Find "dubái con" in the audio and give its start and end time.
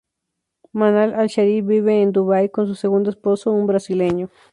2.11-2.65